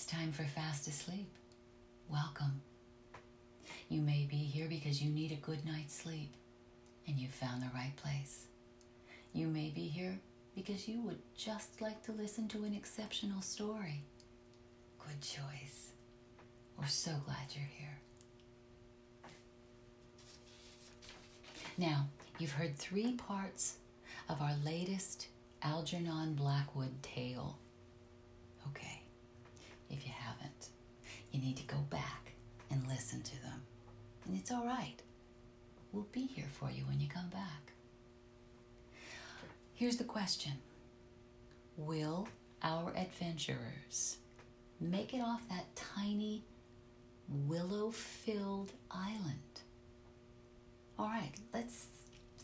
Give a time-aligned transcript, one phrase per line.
[0.00, 1.28] It's time for fast asleep.
[2.08, 2.62] Welcome.
[3.90, 6.32] You may be here because you need a good night's sleep
[7.06, 8.46] and you found the right place.
[9.34, 10.18] You may be here
[10.54, 14.00] because you would just like to listen to an exceptional story.
[14.98, 15.90] Good choice.
[16.78, 17.98] We're so glad you're here.
[21.76, 22.06] Now,
[22.38, 23.74] you've heard three parts
[24.30, 25.26] of our latest
[25.62, 27.58] Algernon Blackwood tale.
[29.90, 30.68] If you haven't,
[31.32, 32.32] you need to go back
[32.70, 33.62] and listen to them.
[34.26, 34.96] And it's all right.
[35.92, 37.72] We'll be here for you when you come back.
[39.74, 40.52] Here's the question
[41.76, 42.28] Will
[42.62, 44.18] our adventurers
[44.80, 46.44] make it off that tiny
[47.48, 49.62] willow filled island?
[50.98, 51.86] All right, let's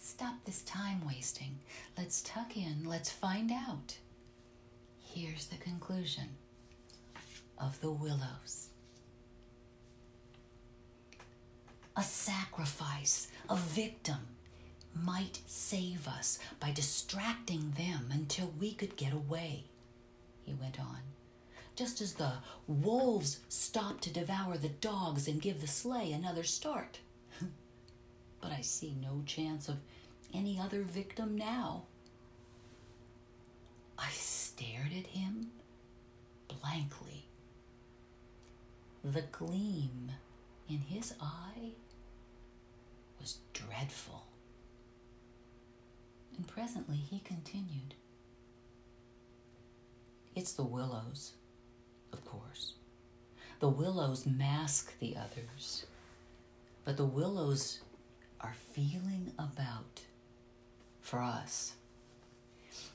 [0.00, 1.58] stop this time wasting.
[1.98, 3.97] Let's tuck in, let's find out.
[4.98, 6.28] Here's the conclusion
[7.59, 8.69] of the willows.
[11.97, 14.19] A sacrifice, a victim,
[14.94, 19.64] might save us by distracting them until we could get away,
[20.44, 20.98] he went on.
[21.75, 22.33] Just as the
[22.66, 27.00] wolves stop to devour the dogs and give the sleigh another start.
[28.41, 29.77] but I see no chance of
[30.33, 31.84] any other victim now.
[33.98, 35.50] I stared at him
[36.48, 37.16] blankly.
[39.12, 40.11] The gleam
[40.69, 41.75] in his eye
[43.21, 44.25] was dreadful.
[46.37, 47.95] And presently he continued.
[50.34, 51.34] It's the willows,
[52.12, 52.75] of course.
[53.61, 55.87] The willows mask the others,
[56.84, 57.83] but the willows
[58.41, 60.01] are feeling about
[61.01, 61.77] for us.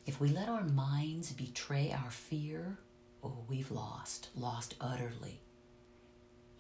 [0.06, 2.80] If we let our minds betray our fear,
[3.24, 5.40] oh, we've lost, lost utterly.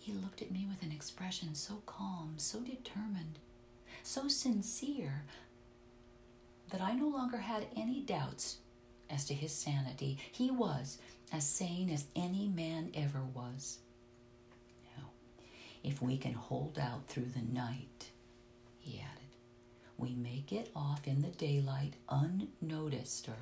[0.01, 3.37] He looked at me with an expression so calm, so determined,
[4.01, 5.25] so sincere,
[6.71, 8.57] that I no longer had any doubts
[9.11, 10.17] as to his sanity.
[10.31, 10.97] He was
[11.31, 13.77] as sane as any man ever was.
[14.97, 15.03] Now,
[15.83, 18.09] if we can hold out through the night,
[18.79, 19.35] he added,
[19.99, 23.37] we may get off in the daylight unnoticed or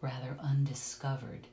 [0.00, 1.46] rather undiscovered.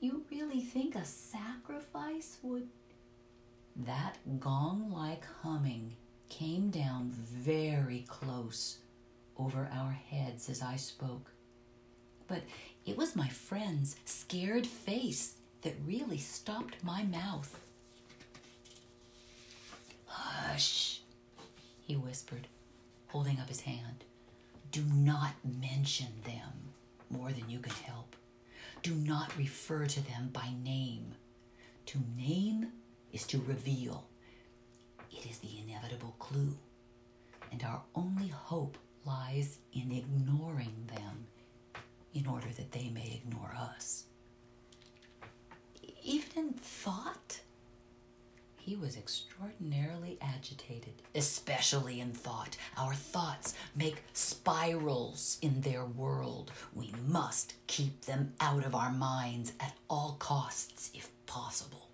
[0.00, 2.68] You really think a sacrifice would.
[3.76, 5.96] That gong like humming
[6.28, 8.78] came down very close
[9.36, 11.30] over our heads as I spoke.
[12.28, 12.42] But
[12.86, 17.60] it was my friend's scared face that really stopped my mouth.
[20.06, 21.00] Hush,
[21.86, 22.46] he whispered,
[23.08, 24.04] holding up his hand.
[24.70, 26.52] Do not mention them
[27.10, 28.16] more than you can help.
[28.84, 31.14] Do not refer to them by name.
[31.86, 32.70] To name
[33.14, 34.04] is to reveal.
[35.10, 36.54] It is the inevitable clue.
[37.50, 41.28] And our only hope lies in ignoring them
[42.12, 44.04] in order that they may ignore us.
[46.02, 47.40] Even in thought,
[48.64, 52.56] he was extraordinarily agitated, especially in thought.
[52.78, 56.50] Our thoughts make spirals in their world.
[56.72, 61.88] We must keep them out of our minds at all costs, if possible.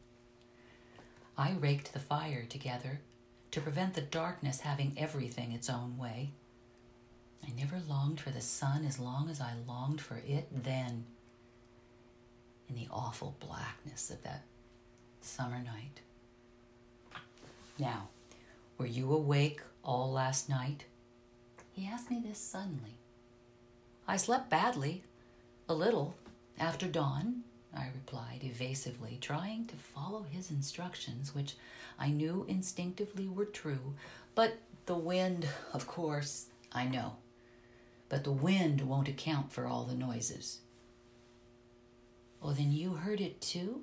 [1.37, 3.01] I raked the fire together
[3.51, 6.31] to prevent the darkness having everything its own way.
[7.45, 11.07] I never longed for the sun as long as I longed for it then,
[12.69, 14.45] in the awful blackness of that
[15.21, 16.03] summer night.
[17.81, 18.09] Now,
[18.77, 20.85] were you awake all last night?
[21.73, 22.99] He asked me this suddenly.
[24.07, 25.03] I slept badly,
[25.67, 26.15] a little,
[26.59, 27.43] after dawn,
[27.75, 31.55] I replied evasively, trying to follow his instructions, which
[31.99, 33.95] I knew instinctively were true.
[34.35, 37.17] But the wind, of course, I know.
[38.11, 40.59] But the wind won't account for all the noises.
[42.43, 43.83] Oh, then you heard it too?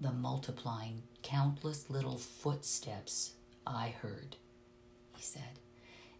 [0.00, 3.32] The multiplying, countless little footsteps
[3.66, 4.36] I heard,
[5.16, 5.58] he said,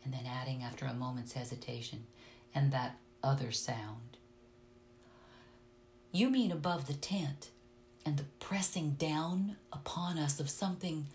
[0.04, 2.06] and then adding after a moment's hesitation,
[2.54, 4.16] and that other sound.
[6.12, 7.50] You mean above the tent
[8.04, 11.06] and the pressing down upon us of something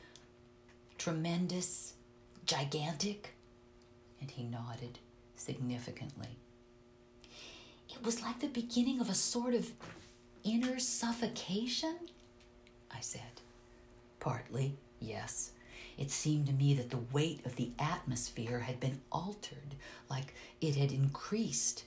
[0.97, 1.93] tremendous,
[2.45, 3.35] gigantic?
[4.19, 4.99] And he nodded
[5.35, 6.39] significantly.
[7.89, 9.71] It was like the beginning of a sort of
[10.43, 11.95] inner suffocation,
[12.91, 13.21] I said.
[14.19, 15.51] Partly, yes.
[15.97, 19.75] It seemed to me that the weight of the atmosphere had been altered,
[20.09, 21.85] like it had increased.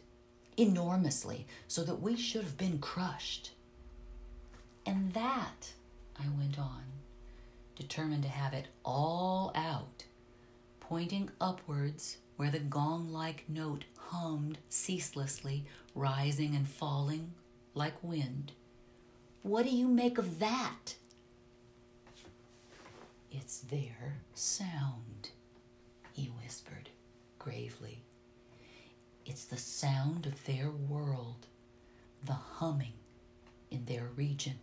[0.61, 3.53] enormously, so that we should have been crushed.
[4.85, 5.73] And that,
[6.19, 6.85] I went on,
[7.77, 10.05] determined to have it all out,
[10.81, 17.33] pointing upwards where the gong like note hummed ceaselessly, rising and falling
[17.75, 18.53] like wind.
[19.43, 20.95] What do you make of that?
[23.31, 25.31] It's their sound,
[26.13, 26.91] he whispered
[27.39, 28.03] gravely.
[29.25, 31.47] It's the sound of their world,
[32.25, 32.95] the humming
[33.71, 34.59] in their region.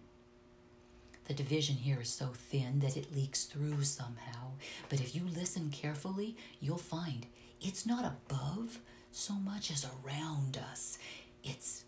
[1.26, 4.52] The division here is so thin that it leaks through somehow,
[4.90, 7.26] but if you listen carefully, you'll find
[7.62, 8.80] it's not above
[9.12, 10.98] so much as around us.
[11.44, 11.84] It's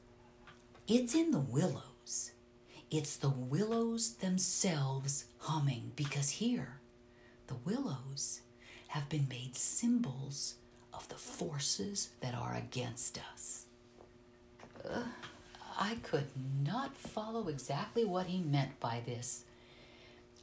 [0.88, 2.32] it's in the willows.
[2.92, 6.80] It's the willows themselves humming because here
[7.46, 8.42] the willows
[8.88, 10.56] have been made symbols
[10.92, 13.66] of the forces that are against us.
[14.84, 15.04] Uh,
[15.80, 16.30] I could
[16.66, 19.46] not follow exactly what he meant by this.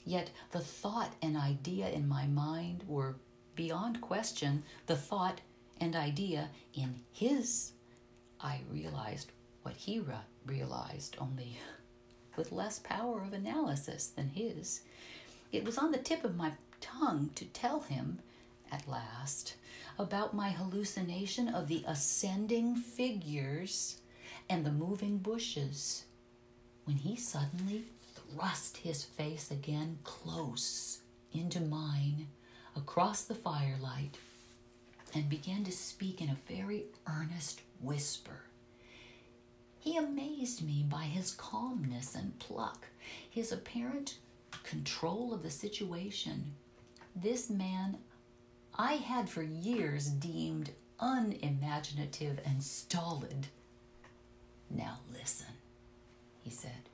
[0.04, 3.16] Yet the thought and idea in my mind were
[3.56, 5.40] beyond question the thought
[5.80, 7.72] and idea in his.
[8.40, 9.32] I realized
[9.62, 10.14] what he re-
[10.46, 11.58] realized, only
[12.36, 14.82] with less power of analysis than his.
[15.52, 18.20] It was on the tip of my tongue to tell him,
[18.70, 19.54] at last,
[19.98, 24.00] about my hallucination of the ascending figures
[24.48, 26.04] and the moving bushes
[26.84, 27.84] when he suddenly
[28.14, 31.00] thrust his face again close
[31.32, 32.28] into mine
[32.76, 34.18] across the firelight
[35.14, 38.45] and began to speak in a very earnest whisper.
[39.86, 42.88] He amazed me by his calmness and pluck,
[43.30, 44.16] his apparent
[44.64, 46.56] control of the situation.
[47.14, 47.98] This man
[48.74, 53.46] I had for years deemed unimaginative and stolid.
[54.68, 55.54] Now listen,
[56.42, 56.90] he said.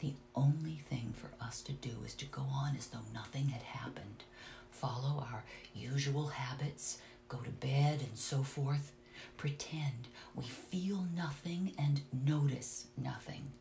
[0.00, 3.62] The only thing for us to do is to go on as though nothing had
[3.62, 4.24] happened,
[4.72, 5.44] follow our
[5.76, 6.98] usual habits,
[7.28, 8.90] go to bed, and so forth.
[9.36, 13.52] Pretend we feel nothing and notice nothing.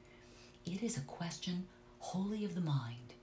[0.66, 1.68] It is a question
[2.00, 3.14] wholly of the mind,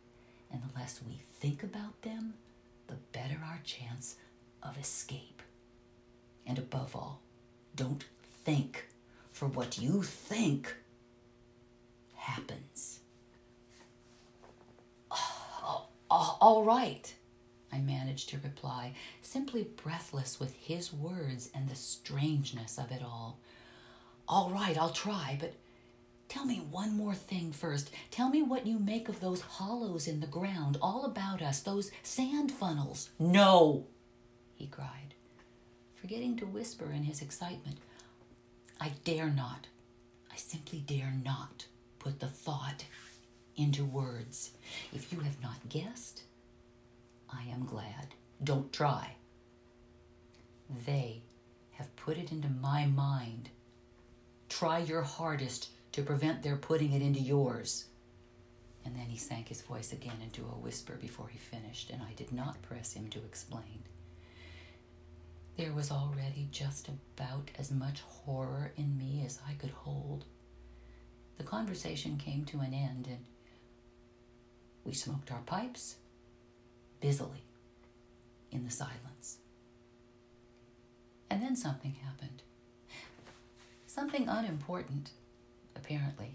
[0.50, 2.35] and the less we think about them,
[2.87, 4.17] the better our chance
[4.62, 5.43] of escape.
[6.47, 7.21] And above all,
[7.75, 8.05] don't
[8.44, 8.87] think,
[9.32, 10.75] for what you think
[12.15, 13.00] happens.
[16.11, 17.15] All right,
[17.76, 23.38] I managed to reply, simply breathless with his words and the strangeness of it all.
[24.26, 25.52] All right, I'll try, but
[26.28, 27.90] tell me one more thing first.
[28.11, 31.90] Tell me what you make of those hollows in the ground all about us, those
[32.02, 33.11] sand funnels.
[33.19, 33.84] No,
[34.55, 35.14] he cried,
[35.96, 37.76] forgetting to whisper in his excitement.
[38.81, 39.67] I dare not.
[40.32, 41.67] I simply dare not
[41.99, 42.84] put the thought
[43.55, 44.52] into words.
[44.94, 46.22] If you have not guessed,
[47.31, 48.14] I am glad.
[48.43, 49.17] Don't try.
[50.87, 51.23] They
[51.73, 53.50] have put it into my mind.
[54.49, 57.87] Try your hardest to prevent their putting it into yours.
[58.84, 62.12] And then he sank his voice again into a whisper before he finished, and I
[62.14, 63.82] did not press him to explain.
[65.56, 70.24] There was already just about as much horror in me as I could hold.
[71.39, 73.24] The conversation came to an end, and
[74.84, 75.96] we smoked our pipes
[77.06, 77.44] busily
[78.51, 79.39] in the silence.
[81.31, 82.43] And then something happened.
[83.86, 85.10] Something unimportant,
[85.77, 86.34] apparently,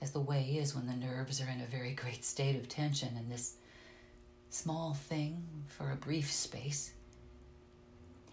[0.00, 3.10] as the way is when the nerves are in a very great state of tension,
[3.14, 3.56] and this
[4.48, 6.92] small thing, for a brief space,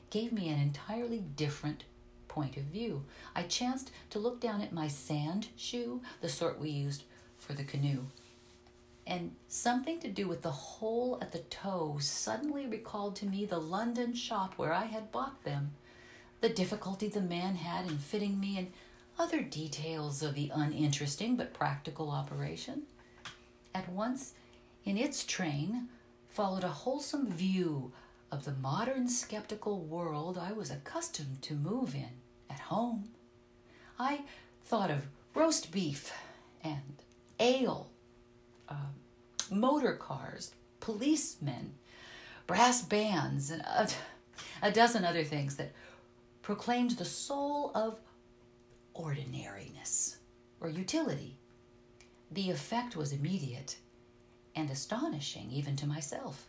[0.09, 1.83] gave me an entirely different
[2.29, 3.03] point of view.
[3.35, 7.03] I chanced to look down at my sand shoe, the sort we used
[7.37, 8.05] for the canoe,
[9.07, 13.57] and something to do with the hole at the toe suddenly recalled to me the
[13.57, 15.71] London shop where I had bought them,
[16.41, 18.71] the difficulty the man had in fitting me, and
[19.17, 22.83] other details of the uninteresting but practical operation.
[23.73, 24.33] At once,
[24.83, 25.87] in its train,
[26.29, 27.93] followed a wholesome view
[28.31, 32.09] of the modern skeptical world I was accustomed to move in
[32.49, 33.09] at home.
[33.97, 34.21] I
[34.65, 36.13] thought of roast beef
[36.61, 37.01] and
[37.39, 37.89] ale
[38.69, 38.75] uh,
[39.51, 41.73] motor cars, policemen,
[42.45, 43.89] brass bands, and a,
[44.61, 45.73] a dozen other things that
[46.41, 47.99] proclaimed the soul of
[48.93, 50.17] ordinariness
[50.59, 51.37] or utility.
[52.31, 53.77] The effect was immediate
[54.55, 56.47] and astonishing even to myself.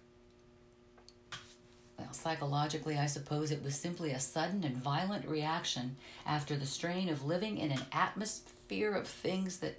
[1.99, 7.09] Well, psychologically, I suppose it was simply a sudden and violent reaction after the strain
[7.09, 9.79] of living in an atmosphere of things that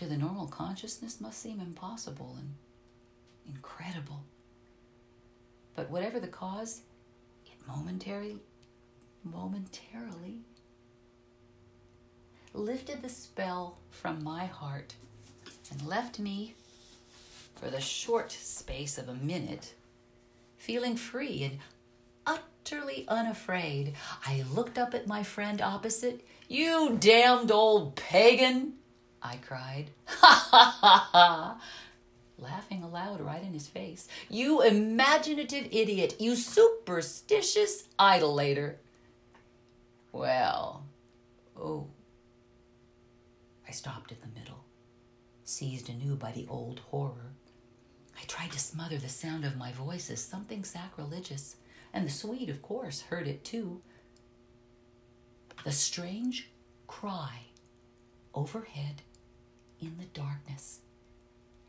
[0.00, 2.54] to the normal consciousness must seem impossible and
[3.46, 4.24] incredible.
[5.76, 6.80] But whatever the cause,
[7.44, 8.38] it momentarily,
[9.22, 10.38] momentarily
[12.54, 14.94] lifted the spell from my heart
[15.70, 16.54] and left me,
[17.56, 19.74] for the short space of a minute,
[20.56, 21.58] feeling free and
[22.26, 23.92] utterly unafraid.
[24.24, 26.26] I looked up at my friend opposite.
[26.48, 28.79] You damned old pagan!
[29.22, 29.90] I cried.
[30.06, 31.60] Ha ha ha ha!
[32.38, 34.08] Laughing aloud right in his face.
[34.28, 36.16] You imaginative idiot!
[36.18, 38.78] You superstitious idolater!
[40.12, 40.84] Well,
[41.56, 41.86] oh.
[43.68, 44.64] I stopped in the middle,
[45.44, 47.34] seized anew by the old horror.
[48.20, 51.56] I tried to smother the sound of my voice as something sacrilegious,
[51.92, 53.80] and the Swede, of course, heard it too.
[55.64, 56.50] The strange
[56.86, 57.42] cry
[58.34, 59.02] overhead
[59.80, 60.80] in the darkness,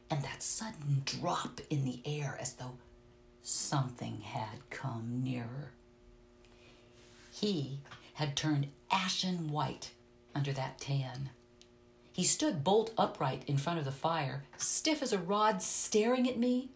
[0.10, 2.77] and that sudden drop in the air as though
[3.41, 5.72] something had come nearer.
[7.32, 7.80] He
[8.13, 9.91] had turned ashen white
[10.36, 11.30] under that tan.
[12.13, 16.38] He stood bolt upright in front of the fire, stiff as a rod, staring at
[16.38, 16.70] me.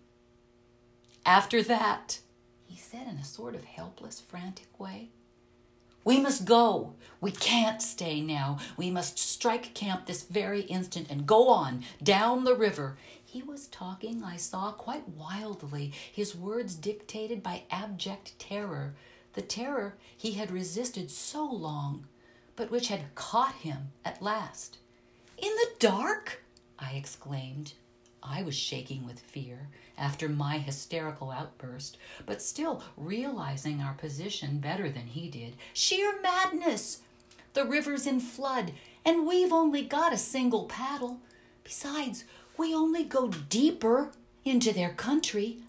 [1.25, 2.19] After that,
[2.67, 5.09] he said in a sort of helpless, frantic way,
[6.05, 6.93] we must go.
[7.19, 8.59] We can't stay now.
[8.77, 12.97] We must strike camp this very instant and go on down the river.
[13.25, 18.93] He was talking, I saw, quite wildly, his words dictated by abject terror,
[19.33, 22.05] the terror he had resisted so long,
[22.55, 24.77] but which had caught him at last.
[25.37, 26.43] In the dark?
[26.77, 27.73] I exclaimed.
[28.21, 34.89] I was shaking with fear after my hysterical outburst, but still realizing our position better
[34.89, 35.55] than he did.
[35.73, 37.01] Sheer madness!
[37.53, 38.73] The river's in flood,
[39.05, 41.21] and we've only got a single paddle.
[41.63, 42.25] Besides,
[42.57, 44.11] we only go deeper
[44.43, 45.59] into their country.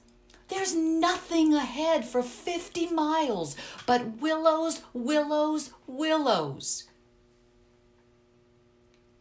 [0.48, 3.56] There's nothing ahead for 50 miles
[3.86, 6.84] but willows, willows, willows.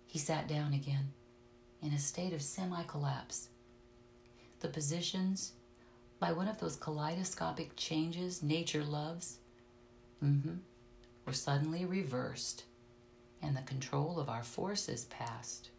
[0.06, 1.14] He sat down again
[1.82, 3.50] in a state of semi collapse.
[4.66, 5.52] The positions,
[6.20, 9.38] by one of those kaleidoscopic changes nature loves,
[10.24, 10.56] mm-hmm,
[11.24, 12.64] were suddenly reversed,
[13.44, 15.70] and the control of our forces passed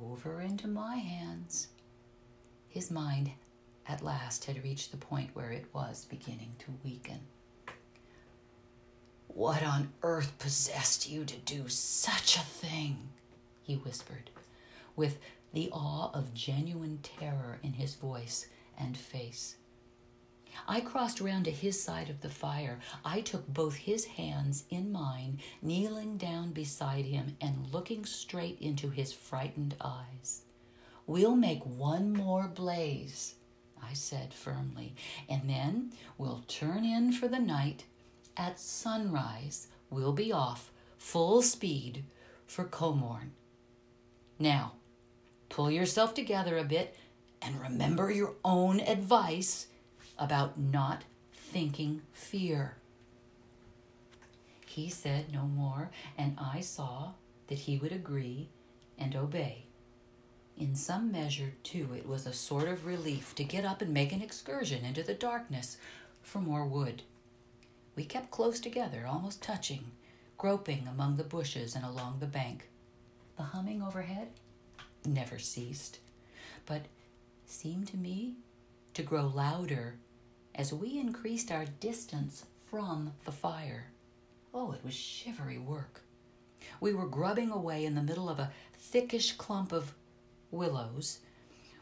[0.00, 1.66] over into my hands.
[2.68, 3.32] His mind
[3.88, 7.22] at last had reached the point where it was beginning to weaken.
[9.26, 13.08] What on earth possessed you to do such a thing?
[13.64, 14.30] he whispered,
[14.94, 15.18] with
[15.56, 18.46] the awe of genuine terror in his voice
[18.78, 19.56] and face.
[20.68, 22.78] I crossed round to his side of the fire.
[23.06, 28.90] I took both his hands in mine, kneeling down beside him and looking straight into
[28.90, 30.42] his frightened eyes.
[31.06, 33.36] We'll make one more blaze,
[33.82, 34.94] I said firmly,
[35.26, 37.84] and then we'll turn in for the night.
[38.36, 42.04] At sunrise, we'll be off full speed
[42.46, 43.30] for Komorn.
[44.38, 44.72] Now,
[45.48, 46.96] pull yourself together a bit
[47.42, 49.66] and remember your own advice
[50.18, 52.76] about not thinking fear.
[54.66, 57.12] He said no more, and I saw
[57.46, 58.48] that he would agree
[58.98, 59.64] and obey.
[60.58, 64.12] In some measure, too, it was a sort of relief to get up and make
[64.12, 65.76] an excursion into the darkness
[66.22, 67.02] for more wood.
[67.94, 69.92] We kept close together, almost touching,
[70.36, 72.68] groping among the bushes and along the bank.
[73.36, 74.28] The humming overhead
[75.06, 75.98] never ceased,
[76.64, 76.82] but
[77.46, 78.34] seemed to me
[78.94, 79.96] to grow louder
[80.54, 83.88] as we increased our distance from the fire.
[84.52, 86.02] Oh, it was shivery work.
[86.80, 89.94] We were grubbing away in the middle of a thickish clump of
[90.50, 91.20] willows,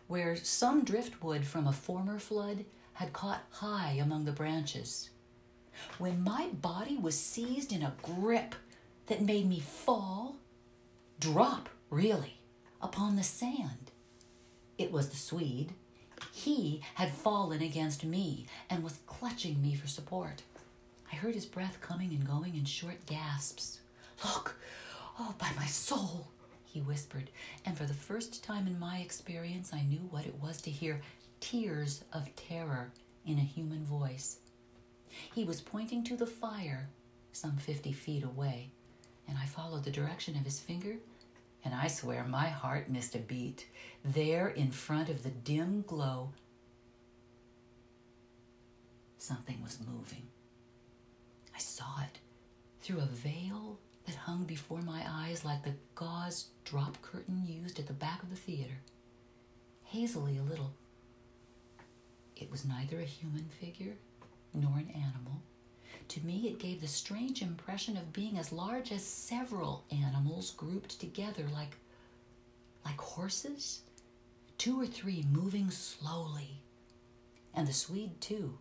[0.06, 2.64] where some driftwood from a former flood
[2.94, 5.10] had caught high among the branches.
[5.98, 8.54] When my body was seized in a grip
[9.06, 10.36] that made me fall,
[11.18, 12.38] drop really,
[12.84, 13.90] upon the sand.
[14.76, 15.72] It was the Swede.
[16.32, 20.42] He had fallen against me and was clutching me for support.
[21.10, 23.80] I heard his breath coming and going in short gasps.
[24.24, 24.56] Look,
[25.18, 26.28] oh, by my soul,
[26.64, 27.30] he whispered,
[27.64, 31.00] and for the first time in my experience, I knew what it was to hear
[31.40, 32.92] tears of terror
[33.26, 34.38] in a human voice.
[35.34, 36.88] He was pointing to the fire
[37.32, 38.70] some fifty feet away,
[39.28, 40.96] and I followed the direction of his finger
[41.64, 43.66] and I swear my heart missed a beat.
[44.04, 46.30] There in front of the dim glow
[49.18, 50.26] something was moving.
[51.54, 52.18] I saw it
[52.82, 57.86] through a veil that hung before my eyes like the gauze drop curtain used at
[57.86, 58.80] the back of the theater.
[59.84, 60.72] Hazily a little.
[62.36, 63.94] It was neither a human figure
[64.52, 65.40] nor an animal.
[66.08, 71.00] To me, it gave the strange impression of being as large as several animals grouped
[71.00, 71.76] together like,
[72.84, 73.80] like horses,
[74.58, 76.60] two or three moving slowly.
[77.54, 78.58] And the Swede, too.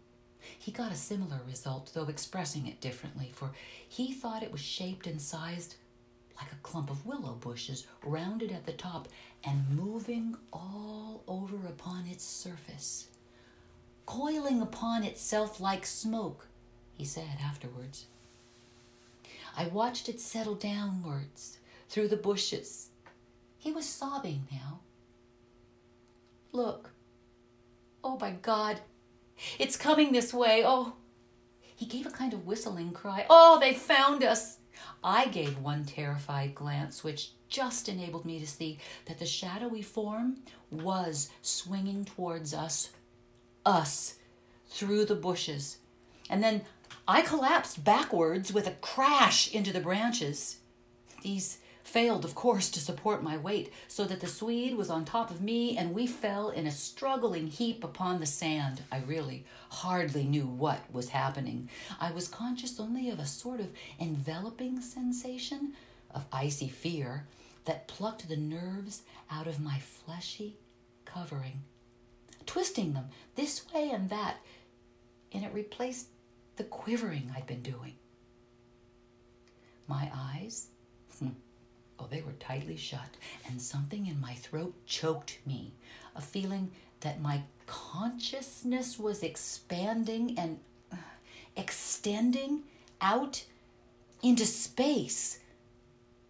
[0.57, 3.51] He got a similar result, though expressing it differently, for
[3.87, 5.75] he thought it was shaped and sized
[6.41, 9.07] like a clump of willow bushes, rounded at the top
[9.43, 13.07] and moving all over upon its surface,
[14.05, 16.47] coiling upon itself like smoke,
[16.97, 18.05] he said afterwards.
[19.55, 21.59] I watched it settle downwards
[21.89, 22.89] through the bushes.
[23.57, 24.79] He was sobbing now.
[26.51, 26.91] Look.
[28.03, 28.81] Oh, my God.
[29.59, 30.63] It's coming this way.
[30.65, 30.93] Oh.
[31.75, 33.25] He gave a kind of whistling cry.
[33.29, 34.57] Oh, they found us.
[35.03, 40.37] I gave one terrified glance, which just enabled me to see that the shadowy form
[40.71, 42.89] was swinging towards us,
[43.65, 44.15] us,
[44.67, 45.77] through the bushes.
[46.29, 46.63] And then
[47.07, 50.59] I collapsed backwards with a crash into the branches.
[51.21, 55.29] These failed, of course, to support my weight, so that the Swede was on top
[55.29, 58.83] of me and we fell in a struggling heap upon the sand.
[58.89, 61.69] I really hardly knew what was happening.
[61.99, 65.73] I was conscious only of a sort of enveloping sensation
[66.09, 67.27] of icy fear
[67.65, 70.55] that plucked the nerves out of my fleshy
[71.03, 71.63] covering,
[72.45, 74.37] twisting them this way and that,
[75.33, 76.07] and it replaced
[76.55, 77.95] the quivering I'd been doing.
[79.87, 80.67] My eyes,
[81.19, 81.29] hmm,
[81.99, 83.17] oh, they were tightly shut,
[83.47, 85.73] and something in my throat choked me,
[86.15, 90.59] a feeling that my consciousness was expanding and
[90.91, 90.97] uh,
[91.55, 92.63] extending
[93.01, 93.43] out
[94.21, 95.39] into space.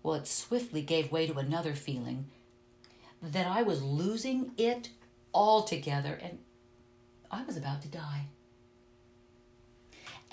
[0.02, 2.26] Well, it swiftly gave way to another feeling
[3.22, 4.90] that I was losing it
[5.34, 6.40] altogether and
[7.32, 8.28] I was about to die.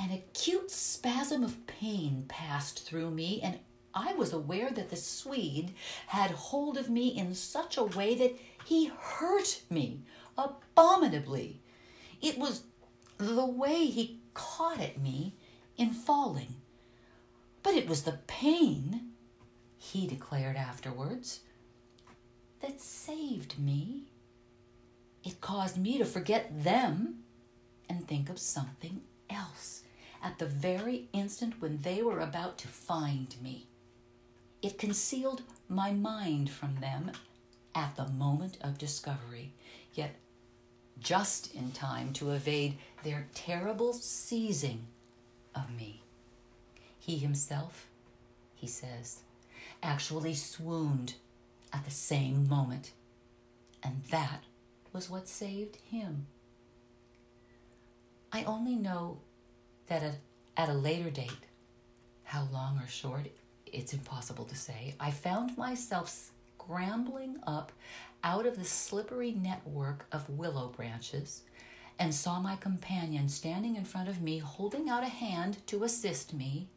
[0.01, 3.59] An acute spasm of pain passed through me, and
[3.93, 5.75] I was aware that the Swede
[6.07, 8.35] had hold of me in such a way that
[8.65, 10.01] he hurt me
[10.39, 11.61] abominably.
[12.23, 12.63] It was
[13.19, 15.35] the way he caught at me
[15.77, 16.55] in falling.
[17.63, 19.11] But it was the pain,
[19.77, 21.41] he declared afterwards,
[22.63, 24.05] that saved me.
[25.23, 27.25] It caused me to forget them
[27.87, 29.80] and think of something else
[30.23, 33.67] at the very instant when they were about to find me.
[34.63, 37.13] It concealed my mind from them
[37.75, 39.53] at the moment of discovery,
[39.95, 40.17] yet
[40.99, 44.87] just in time to evade their terrible seizing
[45.55, 46.03] of me.
[46.99, 47.89] He himself,
[48.55, 49.21] he says,
[49.83, 51.15] actually swooned
[51.73, 52.93] at the same moment,
[53.83, 54.45] and that
[54.93, 56.27] was what saved him.
[58.33, 59.19] I only know
[59.90, 60.14] that at,
[60.57, 61.44] at a later date,
[62.22, 63.26] how long or short,
[63.66, 67.72] it's impossible to say, I found myself scrambling up
[68.22, 71.42] out of the slippery network of willow branches
[71.98, 76.33] and saw my companion standing in front of me, holding out a hand to assist
[76.33, 76.68] me.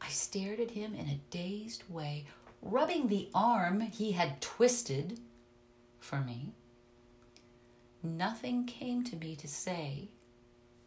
[0.00, 2.24] I stared at him in a dazed way,
[2.62, 5.20] rubbing the arm he had twisted
[6.00, 6.54] for me.
[8.02, 10.08] Nothing came to me to say,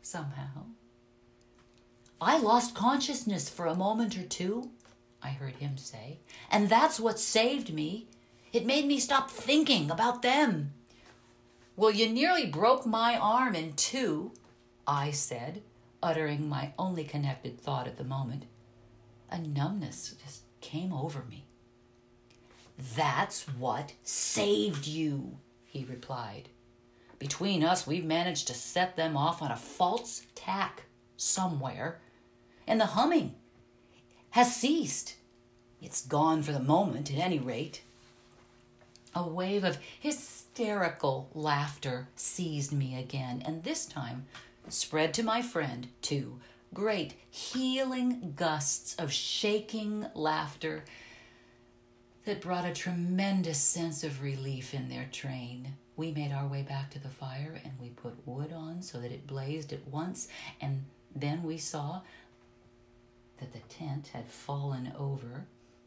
[0.02, 0.65] somehow.
[2.22, 4.72] I lost consciousness for a moment or two,
[5.24, 6.20] I heard him say,
[6.52, 8.08] and that's what saved me.
[8.52, 10.74] It made me stop thinking about them.
[11.76, 14.34] Well, you nearly broke my arm in two,
[14.86, 15.62] I said,
[16.04, 18.44] uttering my only connected thought at the moment.
[19.32, 21.46] A numbness just came over me.
[22.96, 26.50] That's what saved you, he replied.
[27.18, 30.84] Between us, we've managed to set them off on a false tack
[31.18, 32.00] somewhere
[32.70, 33.34] and the humming
[34.30, 35.16] has ceased.
[35.82, 37.82] It's gone for the moment, at any rate.
[39.16, 44.28] A wave of hysterical laughter seized me again, and this time
[44.70, 46.40] spread to my friend, too.
[46.72, 50.84] Great healing gusts of shaking laughter
[52.26, 55.74] that brought a tremendous sense of relief in their train.
[55.96, 59.12] We made our way back to the fire and we put wood on so that
[59.12, 60.28] it blazed at once,
[60.62, 62.02] and then we saw
[63.39, 65.45] that the tent had fallen over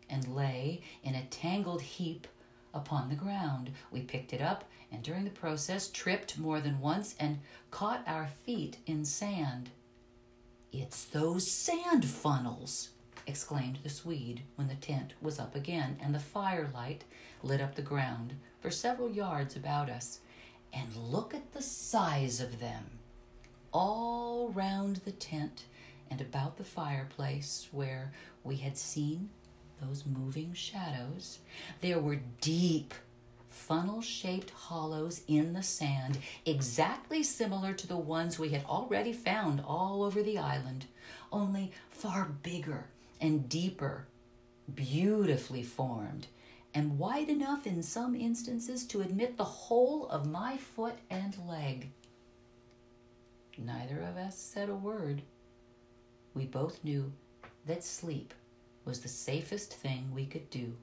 [0.09, 2.27] and lay in a tangled heap
[2.75, 3.71] upon the ground.
[3.91, 7.39] We picked it up and during the process tripped more than once and
[7.71, 9.71] caught our feet in sand.
[10.73, 12.91] It's those sand funnels,
[13.27, 17.05] exclaimed the Swede when the tent was up again and the firelight
[17.43, 20.21] lit up the ground for several yards about us.
[20.73, 22.85] And look at the size of them.
[23.73, 25.65] All round the tent
[26.13, 28.13] and about the fireplace where
[28.45, 29.31] we had seen
[29.81, 31.39] those moving shadows,
[31.81, 32.93] there were deep,
[33.49, 39.63] funnel shaped hollows in the sand, exactly similar to the ones we had already found
[39.67, 40.85] all over the island,
[41.33, 42.85] only far bigger
[43.19, 44.07] and deeper,
[44.75, 46.27] beautifully formed,
[46.75, 51.91] and wide enough in some instances to admit the whole of my foot and leg.
[53.57, 55.23] Neither of us said a word.
[56.35, 57.13] We both knew
[57.67, 58.35] that sleep
[58.85, 60.77] was the safest thing we could do,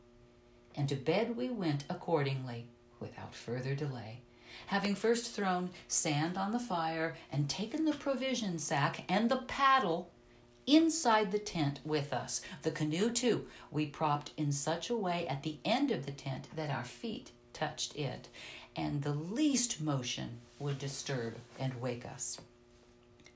[0.76, 2.68] and to bed we went accordingly
[3.00, 4.22] without further delay.
[4.68, 10.12] Having first thrown sand on the fire and taken the provision sack and the paddle
[10.68, 12.42] inside the tent with us.
[12.62, 16.48] The canoe, too, we propped in such a way at the end of the tent
[16.56, 18.28] that our feet touched it,
[18.76, 22.40] and the least motion would disturb and wake us.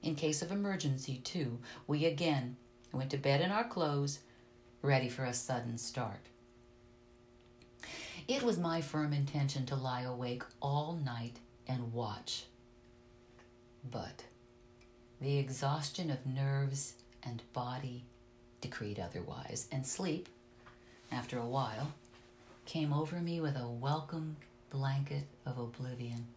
[0.03, 2.57] In case of emergency, too, we again
[2.91, 4.19] went to bed in our clothes,
[4.81, 6.27] ready for a sudden start.
[8.27, 11.37] It was my firm intention to lie awake all night
[11.67, 12.43] and watch.
[13.89, 14.25] But
[15.21, 18.03] the exhaustion of nerves and body
[18.59, 20.27] decreed otherwise, and sleep,
[21.11, 21.93] after a while,
[22.65, 24.35] came over me with a welcome
[24.69, 26.27] blanket of oblivion.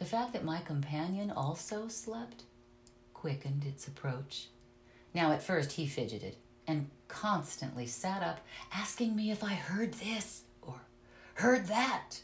[0.00, 2.44] The fact that my companion also slept
[3.22, 4.48] quickened its approach.
[5.14, 6.34] Now, at first, he fidgeted
[6.66, 8.40] and constantly sat up,
[8.74, 10.80] asking me if I heard this or
[11.34, 12.22] heard that.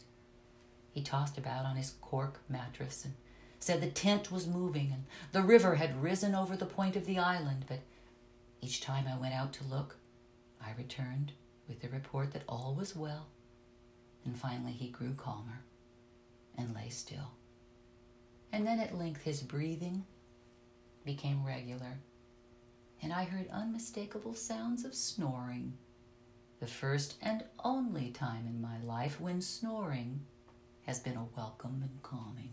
[0.91, 3.13] He tossed about on his cork mattress and
[3.59, 7.17] said the tent was moving and the river had risen over the point of the
[7.17, 7.79] island, but
[8.59, 9.95] each time I went out to look,
[10.61, 11.31] I returned
[11.65, 13.27] with the report that all was well,
[14.25, 15.61] and finally he grew calmer
[16.57, 17.31] and lay still.
[18.51, 20.03] And then at length his breathing
[21.05, 21.99] became regular,
[23.01, 25.77] and I heard unmistakable sounds of snoring,
[26.59, 30.21] the first and only time in my life when snoring
[30.85, 32.51] has been a welcome and calming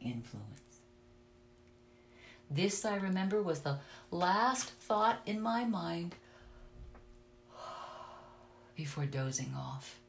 [0.00, 0.80] influence.
[2.50, 3.78] This, I remember, was the
[4.10, 6.14] last thought in my mind
[8.76, 10.00] before dozing off.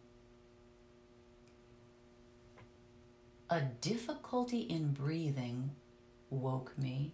[3.49, 5.71] A difficulty in breathing
[6.29, 7.13] woke me,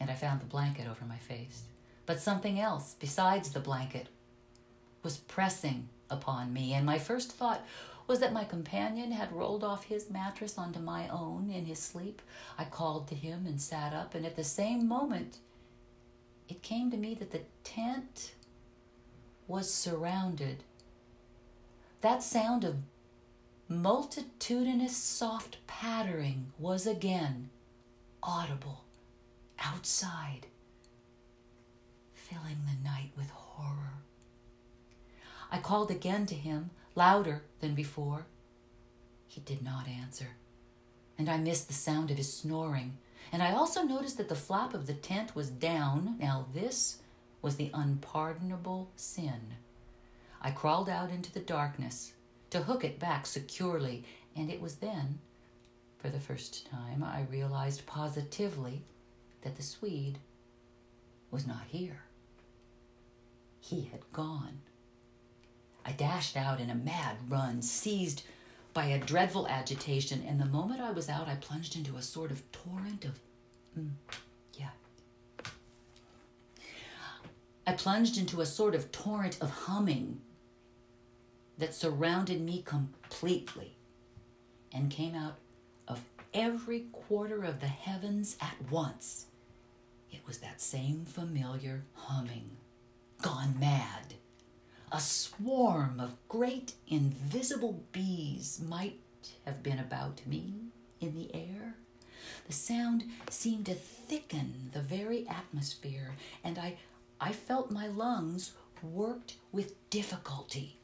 [0.00, 1.62] and I found the blanket over my face.
[2.06, 4.08] But something else besides the blanket
[5.02, 7.64] was pressing upon me, and my first thought
[8.06, 12.22] was that my companion had rolled off his mattress onto my own in his sleep.
[12.56, 15.38] I called to him and sat up, and at the same moment,
[16.48, 18.32] it came to me that the tent
[19.46, 20.64] was surrounded.
[22.00, 22.76] That sound of
[23.68, 27.50] multitudinous soft pattering was again
[28.22, 28.84] audible
[29.64, 30.46] outside,
[32.14, 34.02] filling the night with horror.
[35.50, 38.26] I called again to him, louder than before.
[39.26, 40.36] He did not answer,
[41.16, 42.98] and I missed the sound of his snoring.
[43.30, 46.16] And I also noticed that the flap of the tent was down.
[46.18, 46.98] Now, this
[47.42, 49.54] was the unpardonable sin.
[50.40, 52.12] I crawled out into the darkness
[52.50, 55.18] to hook it back securely, and it was then,
[55.98, 58.84] for the first time, I realized positively
[59.42, 60.18] that the Swede
[61.30, 62.02] was not here.
[63.60, 64.60] He had gone.
[65.84, 68.22] I dashed out in a mad run, seized
[68.74, 72.30] by a dreadful agitation, and the moment I was out, I plunged into a sort
[72.30, 73.18] of torrent of.
[73.78, 73.90] Mm,
[74.54, 74.70] yeah.
[77.66, 80.20] I plunged into a sort of torrent of humming
[81.58, 83.76] that surrounded me completely
[84.72, 85.38] and came out
[85.86, 89.26] of every quarter of the heavens at once.
[90.10, 92.56] It was that same familiar humming,
[93.20, 94.14] gone mad
[94.90, 98.98] a swarm of great invisible bees might
[99.44, 100.54] have been about me
[101.00, 101.74] in the air.
[102.46, 106.76] The sound seemed to thicken the very atmosphere, and I,
[107.20, 110.78] I felt my lungs worked with difficulty.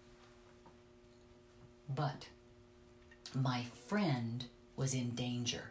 [1.89, 2.29] But
[3.35, 4.45] my friend
[4.77, 5.71] was in danger,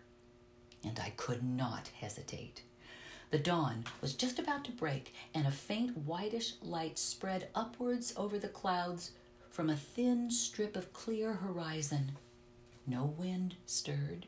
[0.84, 2.64] and I could not hesitate.
[3.34, 8.38] The dawn was just about to break, and a faint whitish light spread upwards over
[8.38, 9.10] the clouds
[9.50, 12.12] from a thin strip of clear horizon.
[12.86, 14.28] No wind stirred.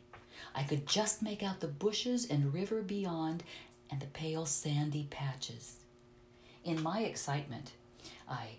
[0.56, 3.44] I could just make out the bushes and river beyond
[3.92, 5.76] and the pale sandy patches.
[6.64, 7.74] In my excitement,
[8.28, 8.56] I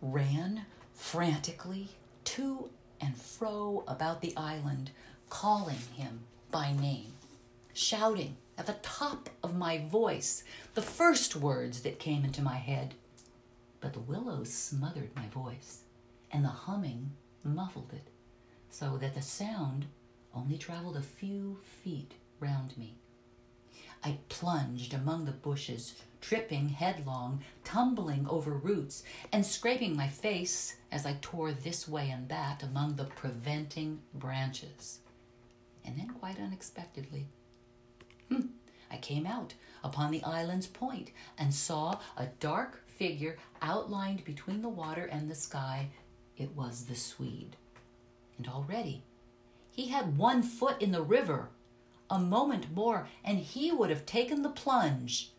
[0.00, 1.88] ran frantically
[2.24, 2.70] to
[3.02, 4.92] and fro about the island,
[5.28, 7.12] calling him by name,
[7.80, 12.94] shouting at the top of my voice the first words that came into my head.
[13.80, 15.80] But the willows smothered my voice,
[16.30, 17.12] and the humming
[17.42, 18.08] muffled it,
[18.68, 19.86] so that the sound
[20.34, 22.96] only traveled a few feet round me.
[24.04, 31.06] I plunged among the bushes, tripping headlong, tumbling over roots, and scraping my face as
[31.06, 34.98] I tore this way and that among the preventing branches.
[35.82, 37.26] And then, quite unexpectedly,
[38.30, 38.46] hmm,
[38.90, 44.68] I came out upon the island's point and saw a dark figure outlined between the
[44.68, 45.88] water and the sky.
[46.36, 47.56] It was the Swede.
[48.38, 49.04] And already
[49.80, 51.48] he had one foot in the river.
[52.10, 55.30] A moment more, and he would have taken the plunge.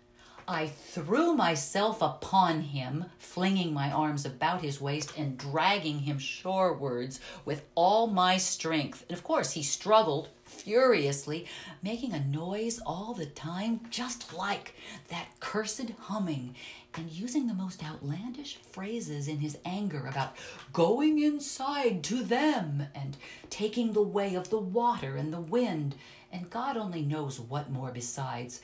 [0.47, 7.19] I threw myself upon him, flinging my arms about his waist and dragging him shorewards
[7.45, 9.05] with all my strength.
[9.07, 11.45] And of course, he struggled furiously,
[11.81, 14.75] making a noise all the time, just like
[15.09, 16.55] that cursed humming,
[16.93, 20.35] and using the most outlandish phrases in his anger about
[20.73, 23.17] going inside to them and
[23.49, 25.95] taking the way of the water and the wind,
[26.31, 28.61] and God only knows what more besides,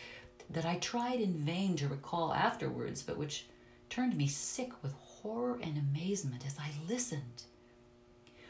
[0.50, 3.46] that I tried in vain to recall afterwards, but which
[3.90, 7.44] turned me sick with horror and amazement as I listened.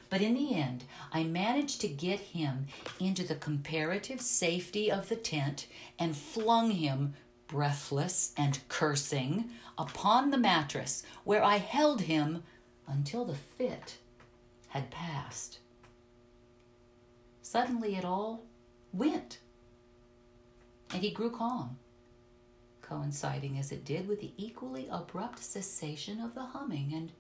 [0.10, 2.68] But in the end, I managed to get him
[3.00, 5.68] into the comparative safety of the tent
[6.00, 7.14] and flung him,
[7.48, 12.44] breathless and cursing, upon the mattress, where I held him
[12.88, 13.98] until the fit
[14.70, 15.60] had passed.
[17.42, 18.44] Suddenly it all
[18.94, 19.40] went,
[20.94, 21.78] and he grew calm,
[22.82, 27.12] coinciding as it did with the equally abrupt cessation of the humming and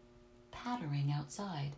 [0.52, 1.76] pattering outside.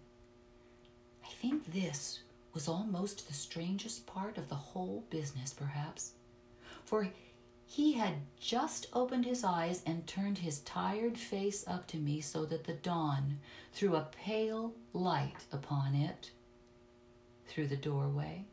[1.30, 2.22] I think this
[2.56, 6.14] was almost the strangest part of the whole business, perhaps,
[6.84, 7.08] for
[7.68, 12.46] he had just opened his eyes and turned his tired face up to me so
[12.46, 13.38] that the dawn
[13.72, 16.32] threw a pale light upon it
[17.46, 18.44] through the doorway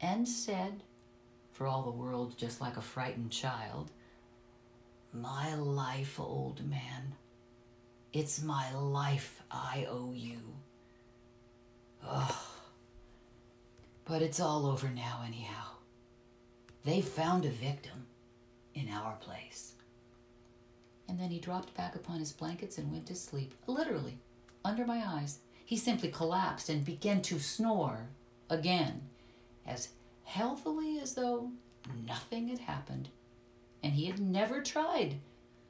[0.00, 0.82] and said,
[1.52, 3.92] for all the world just like a frightened child,
[5.12, 7.14] My life, old man.
[8.12, 10.56] It's my life I owe you.
[12.06, 12.34] Ugh.
[14.04, 15.64] But it's all over now, anyhow.
[16.84, 18.06] They've found a victim
[18.74, 19.74] in our place.
[21.08, 24.18] And then he dropped back upon his blankets and went to sleep, literally,
[24.64, 25.38] under my eyes.
[25.64, 28.08] He simply collapsed and began to snore
[28.48, 29.02] again,
[29.66, 29.88] as
[30.24, 31.50] healthily as though
[32.06, 33.08] nothing had happened.
[33.82, 35.16] And he had never tried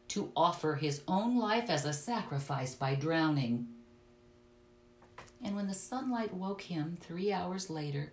[0.09, 3.69] to offer his own life as a sacrifice by drowning.
[5.43, 8.13] And when the sunlight woke him three hours later,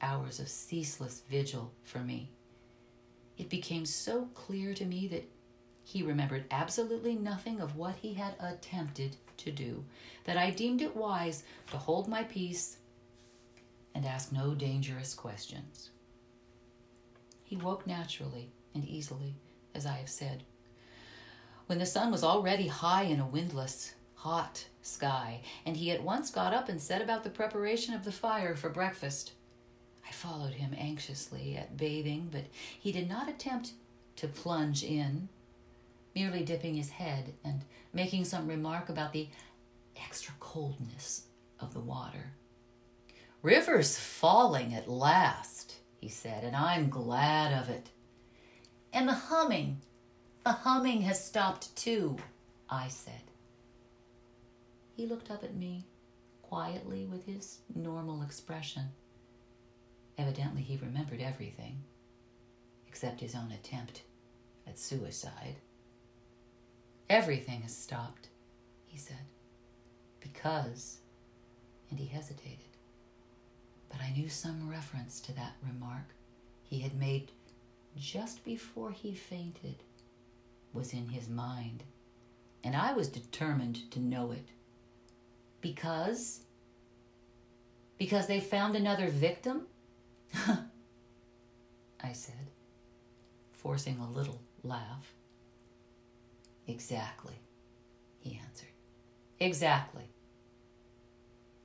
[0.00, 2.30] hours of ceaseless vigil for me,
[3.38, 5.28] it became so clear to me that
[5.84, 9.84] he remembered absolutely nothing of what he had attempted to do,
[10.24, 12.78] that I deemed it wise to hold my peace
[13.94, 15.90] and ask no dangerous questions.
[17.44, 19.36] He woke naturally and easily,
[19.74, 20.42] as I have said.
[21.66, 26.30] When the sun was already high in a windless, hot sky, and he at once
[26.30, 29.32] got up and set about the preparation of the fire for breakfast.
[30.08, 32.44] I followed him anxiously at bathing, but
[32.78, 33.72] he did not attempt
[34.16, 35.28] to plunge in,
[36.14, 39.28] merely dipping his head and making some remark about the
[40.04, 41.26] extra coldness
[41.60, 42.32] of the water.
[43.42, 47.90] River's falling at last, he said, and I'm glad of it.
[48.92, 49.82] And the humming,
[50.44, 52.16] the humming has stopped too,
[52.70, 53.25] I said.
[54.96, 55.84] He looked up at me
[56.40, 58.84] quietly with his normal expression.
[60.16, 61.82] Evidently, he remembered everything,
[62.88, 64.02] except his own attempt
[64.66, 65.56] at suicide.
[67.10, 68.30] Everything has stopped,
[68.86, 69.26] he said,
[70.20, 71.00] because,
[71.90, 72.58] and he hesitated.
[73.90, 76.14] But I knew some reference to that remark
[76.62, 77.32] he had made
[77.96, 79.82] just before he fainted
[80.72, 81.84] was in his mind,
[82.64, 84.48] and I was determined to know it.
[85.60, 86.40] Because?
[87.98, 89.66] Because they found another victim?
[90.34, 92.34] I said,
[93.52, 95.12] forcing a little laugh.
[96.66, 97.34] Exactly,
[98.20, 98.68] he answered.
[99.40, 100.04] Exactly.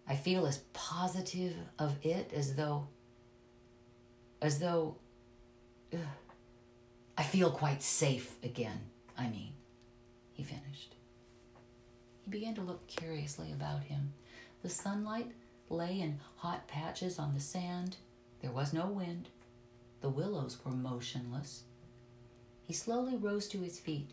[0.08, 2.88] I feel as positive of it as though,
[4.42, 4.98] as though,
[5.94, 6.00] ugh,
[7.18, 8.80] I feel quite safe again,
[9.18, 9.54] I mean,
[10.34, 10.96] he finished.
[12.24, 14.14] He began to look curiously about him.
[14.62, 15.32] The sunlight
[15.70, 17.98] lay in hot patches on the sand.
[18.42, 19.30] There was no wind.
[20.02, 21.64] The willows were motionless.
[22.66, 24.12] He slowly rose to his feet.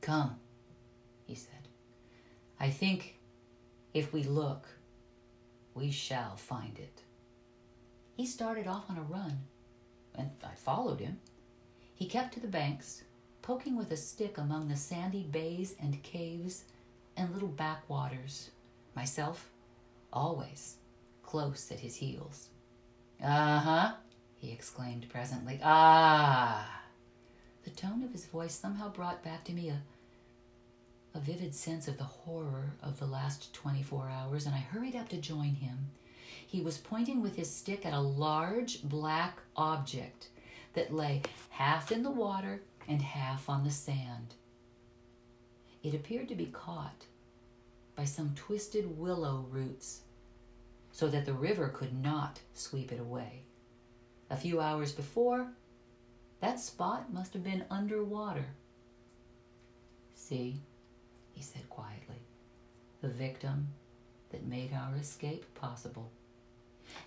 [0.00, 0.36] Come,
[1.24, 1.68] he said.
[2.58, 3.18] I think
[3.94, 4.66] if we look,
[5.74, 7.02] we shall find it.
[8.16, 9.38] He started off on a run,
[10.14, 11.20] and I followed him.
[11.94, 13.02] He kept to the banks,
[13.50, 16.66] poking with a stick among the sandy bays and caves
[17.16, 18.50] and little backwaters.
[18.94, 19.50] Myself,
[20.12, 20.76] always
[21.24, 22.50] close at his heels.
[23.20, 23.92] Uh huh,
[24.38, 25.58] he exclaimed presently.
[25.64, 26.80] Ah!
[27.64, 29.82] The tone of his voice somehow brought back to me a,
[31.16, 35.08] a vivid sense of the horror of the last 24 hours, and I hurried up
[35.08, 35.88] to join him.
[36.46, 40.28] He was pointing with his stick at a large black object
[40.74, 44.34] that lay half in the water and half on the sand.
[45.82, 47.06] It appeared to be caught
[47.96, 50.02] by some twisted willow roots
[50.92, 53.42] so that the river could not sweep it away.
[54.28, 55.48] A few hours before,
[56.40, 58.46] that spot must have been under water.
[60.14, 60.60] See,
[61.32, 62.22] he said quietly,
[63.00, 63.68] the victim
[64.30, 66.10] that made our escape possible.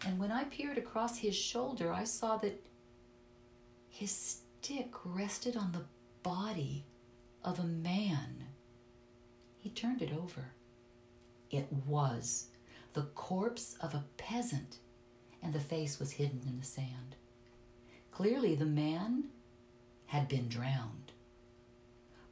[0.05, 2.63] And when I peered across his shoulder, I saw that
[3.89, 5.83] his stick rested on the
[6.21, 6.85] body
[7.43, 8.45] of a man.
[9.59, 10.53] He turned it over.
[11.51, 12.47] It was
[12.93, 14.77] the corpse of a peasant,
[15.41, 17.17] and the face was hidden in the sand.
[18.11, 19.25] Clearly, the man
[20.05, 21.11] had been drowned.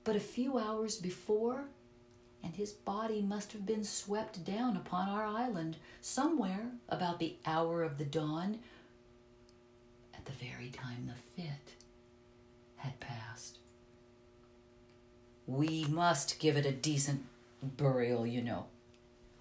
[0.05, 1.65] But a few hours before,
[2.41, 7.83] and his body must have been swept down upon our island somewhere about the hour
[7.83, 8.59] of the dawn,
[10.13, 11.75] at the very time the fit
[12.81, 13.59] had passed.
[15.47, 17.25] We must give it a decent
[17.61, 18.65] burial, you know.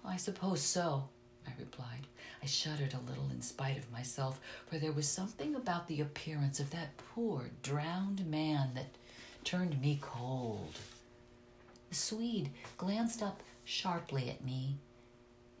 [0.05, 1.09] I suppose so,
[1.47, 2.07] I replied.
[2.43, 6.59] I shuddered a little in spite of myself, for there was something about the appearance
[6.59, 8.95] of that poor, drowned man that
[9.43, 10.79] turned me cold.
[11.89, 14.77] The Swede glanced up sharply at me,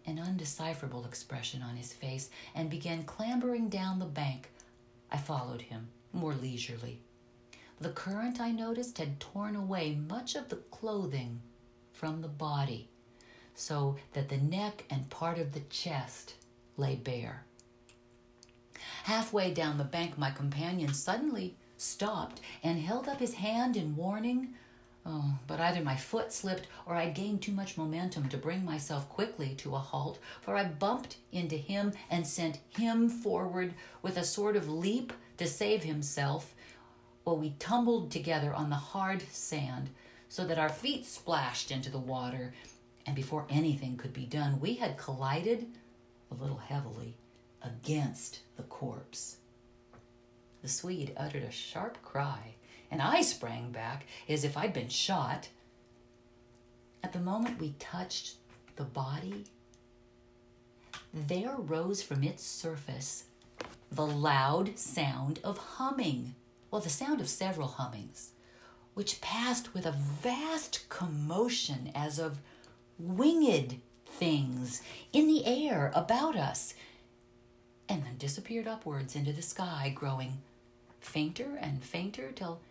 [0.05, 4.49] an undecipherable expression on his face, and began clambering down the bank.
[5.11, 6.99] I followed him, more leisurely.
[7.81, 11.41] The current, I noticed, had torn away much of the clothing
[11.91, 12.89] from the body,
[13.55, 16.35] so that the neck and part of the chest
[16.77, 17.43] lay bare.
[19.05, 24.53] Halfway down the bank, my companion suddenly stopped and held up his hand in warning.
[25.03, 29.09] Oh, but either my foot slipped or I gained too much momentum to bring myself
[29.09, 34.23] quickly to a halt, for I bumped into him and sent him forward with a
[34.23, 36.53] sort of leap to save himself,
[37.23, 39.89] while we tumbled together on the hard sand
[40.29, 42.53] so that our feet splashed into the water,
[43.05, 45.67] and before anything could be done, we had collided
[46.31, 47.15] a little heavily
[47.61, 49.37] against the corpse.
[50.61, 52.55] The Swede uttered a sharp cry,
[52.89, 55.49] and I sprang back as if I'd been shot.
[57.03, 58.35] At the moment we touched
[58.75, 59.45] the body,
[61.13, 63.25] there rose from its surface
[63.91, 66.35] the loud sound of humming,
[66.71, 68.31] well, the sound of several hummings,
[68.93, 72.39] which passed with a vast commotion as of
[72.97, 74.81] winged things
[75.11, 76.73] in the air about us,
[77.89, 80.41] and then disappeared upwards into the sky, growing
[81.01, 82.61] fainter and fainter till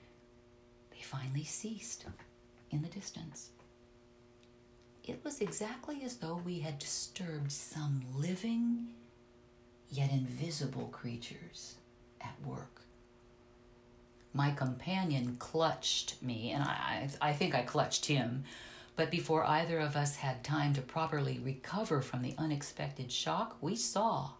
[0.91, 2.07] they finally ceased
[2.71, 3.51] in the distance.
[5.05, 8.89] It was exactly as though we had disturbed some living
[9.91, 11.75] yet invisible creatures
[12.21, 12.83] at work.
[14.33, 18.45] My companion clutched me, and I, I think I clutched him,
[18.97, 23.75] but before either of us had time to properly recover from the unexpected shock, we
[23.75, 24.31] saw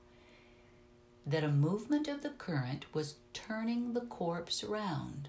[1.27, 5.29] that a movement of the current was turning the corpse round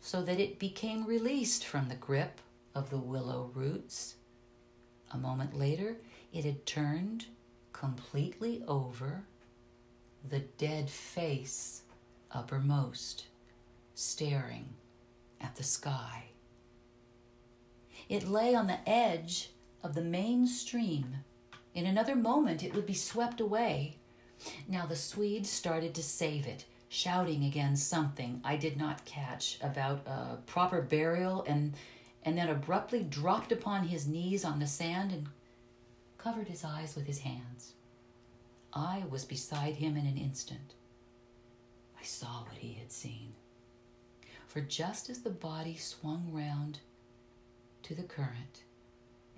[0.00, 2.40] so that it became released from the grip
[2.74, 4.14] of the willow roots.
[5.12, 5.96] A moment later,
[6.32, 7.26] it had turned
[7.72, 9.24] completely over,
[10.28, 11.82] the dead face
[12.30, 13.26] uppermost,
[13.96, 14.68] staring
[15.40, 16.24] at the sky.
[18.10, 19.50] It lay on the edge
[19.82, 21.24] of the main stream.
[21.74, 23.96] In another moment, it would be swept away.
[24.68, 30.06] Now the Swede started to save it, shouting again something I did not catch about
[30.06, 31.72] a proper burial, and,
[32.22, 35.28] and then abruptly dropped upon his knees on the sand and
[36.18, 37.72] covered his eyes with his hands.
[38.74, 40.74] I was beside him in an instant.
[41.98, 43.32] I saw what he had seen.
[44.56, 46.78] For just as the body swung round
[47.82, 48.62] to the current,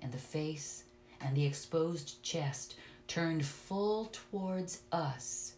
[0.01, 0.85] and the face
[1.19, 5.55] and the exposed chest turned full towards us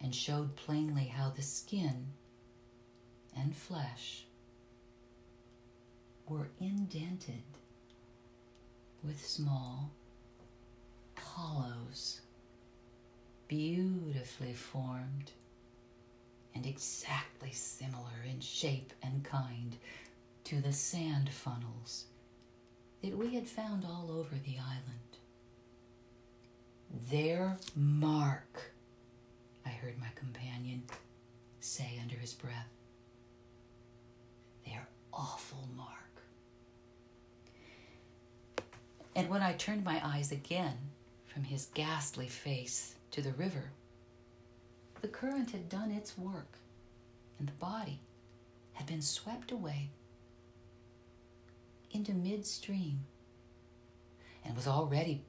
[0.00, 2.06] and showed plainly how the skin
[3.36, 4.26] and flesh
[6.28, 7.42] were indented
[9.02, 9.90] with small
[11.16, 12.20] hollows,
[13.48, 15.32] beautifully formed
[16.54, 19.76] and exactly similar in shape and kind
[20.44, 22.06] to the sand funnels
[23.02, 25.18] that we had found all over the island.
[27.10, 28.72] Their mark,
[29.64, 30.82] I heard my companion
[31.60, 32.72] say under his breath.
[34.66, 35.88] Their awful mark.
[39.14, 40.76] And when I turned my eyes again
[41.26, 43.72] from his ghastly face to the river,
[45.02, 46.58] the current had done its work,
[47.38, 47.98] and the body
[48.74, 49.90] had been swept away
[51.90, 53.00] into midstream
[54.44, 55.22] and was already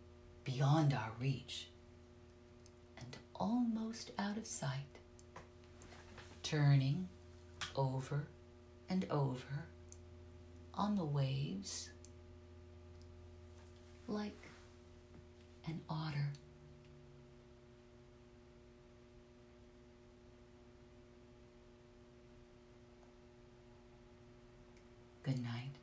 [0.43, 1.67] beyond our reach
[2.97, 4.99] and almost out of sight,
[6.43, 7.09] turning
[7.75, 8.27] over
[8.89, 9.65] and over
[10.75, 11.89] on the waves
[14.07, 14.49] like
[15.65, 16.29] an otter.
[25.23, 25.82] Good night.